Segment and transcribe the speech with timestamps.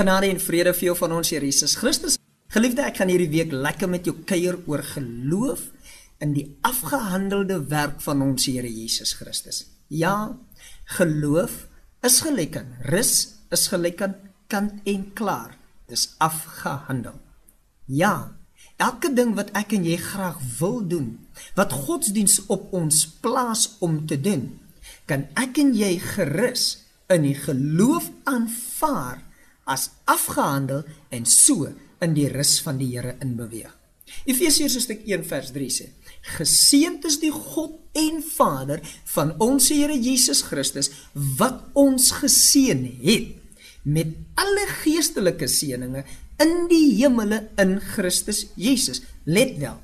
[0.00, 2.14] Genade en vrede vir jou van ons Here Jesus Christus.
[2.48, 5.66] Geliefde, ek gaan hierdie week lekker met jou kuier oor geloof
[6.24, 9.66] in die afgehandelde werk van ons Here Jesus Christus.
[9.92, 10.38] Ja,
[10.96, 11.66] geloof
[12.00, 13.12] is gelyk aan rus,
[13.52, 14.16] is gelyk aan
[14.48, 15.58] kant en klaar.
[15.92, 17.20] Dis afgehandel.
[17.84, 18.32] Ja,
[18.80, 21.18] elke ding wat ek en jy graag wil doen,
[21.60, 24.54] wat godsdiens op ons plaas om te doen,
[25.04, 29.26] kan ek en jy gerus in die geloof aanvaar
[29.70, 30.82] as afgehandel
[31.14, 31.68] en so
[32.02, 33.70] in die rus van die Here inbeweeg.
[34.26, 35.86] Efesiërs hoofstuk 1 vers 3 sê:
[36.36, 38.82] Geseënd is die God en Vader
[39.14, 43.36] van ons Here Jesus Christus wat ons geseën het
[43.86, 49.02] met alle geestelike seënings in die hemele in Christus Jesus.
[49.24, 49.78] Let wel,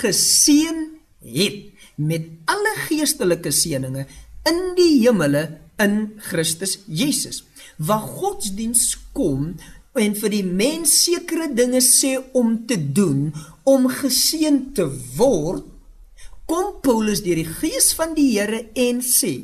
[0.00, 0.84] geseën
[1.24, 4.20] het met alle geestelike seënings
[4.50, 5.44] in die hemele
[5.80, 5.96] in
[6.30, 7.42] Christus Jesus
[7.80, 9.54] waar godsdiens kom
[10.00, 13.30] en vir die mens sekere dinge sê om te doen
[13.68, 14.86] om geseën te
[15.18, 15.66] word
[16.50, 19.34] kom Paulus deur die gees van die Here en sê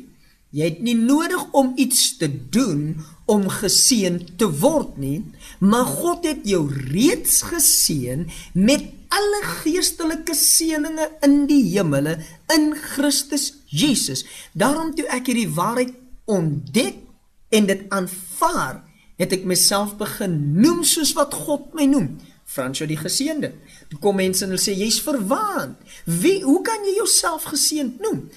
[0.55, 2.97] jy het nie nodig om iets te doen
[3.27, 5.19] om geseën te word nie
[5.59, 12.17] maar God het jou reeds geseën met alle geestelike seënings in die hemele
[12.53, 14.25] in Christus Jesus.
[14.51, 15.93] Daarom toe ek hierdie waarheid
[16.27, 16.99] ontdek
[17.55, 18.81] en dit aanvaar,
[19.17, 22.15] het ek myself begin noem soos wat God my noem.
[22.47, 23.51] Fransjo die geseënde.
[23.91, 25.75] Toe kom mense en hulle sê jy's verwaand.
[26.05, 28.27] Wie hoe kan jy jouself geseënd noem?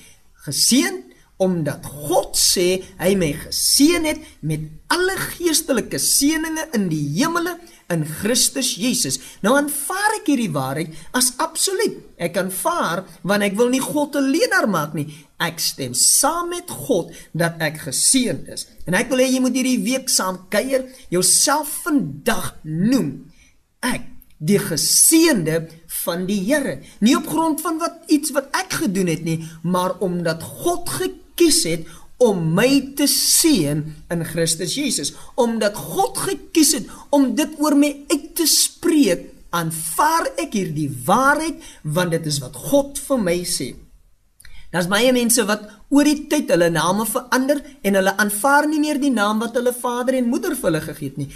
[0.46, 1.09] Geseënd
[1.40, 7.56] omdat God sê hy my geseën het met alle geestelike seënings in die hemele
[7.90, 9.18] in Christus Jesus.
[9.42, 11.96] Nou aanvaar ek hierdie waarheid as absoluut.
[12.20, 15.08] Ek aanvaar want ek wil nie God 'n leenaar maak nie.
[15.40, 18.66] Ek stem saam met God dat ek geseën is.
[18.86, 23.32] En ek wil hê jy moet hierdie week saam kuier, jouself vandag noem.
[23.80, 24.04] Ek
[24.40, 25.68] die geseënde
[26.04, 26.80] van die Here.
[27.00, 30.88] Nie op grond van wat iets wat ek gedoen het nie, maar omdat God
[31.40, 31.88] gekies het
[32.20, 33.80] om my te seën
[34.12, 40.28] in Christus Jesus, omdat God gekies het om dit oor my uit te spreek, aanvaar
[40.38, 43.72] ek hierdie waarheid want dit is wat God vir my sê.
[44.70, 49.00] Daar's baie mense wat oor die tyd hulle name verander en hulle aanvaar nie meer
[49.02, 51.30] die naam wat hulle vader en moeder vir hulle gegee het nie.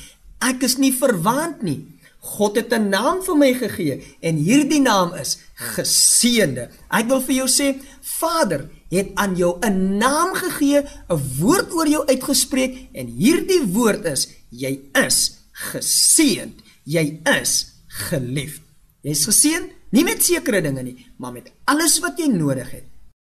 [0.44, 1.80] Ek is nie verwant nie.
[2.24, 6.70] God het 'n naam vir my gegee en hierdie naam is geseënde.
[6.90, 11.88] Ek wil vir jou sê, Vader het aan jou 'n naam gegee, 'n woord oor
[11.88, 16.62] jou uitgespreek en hierdie woord is jy is geseënd.
[16.84, 18.62] Jy is geliefd.
[19.02, 22.93] Jy's geseën nie met sekere dinge nie, maar met alles wat jy nodig het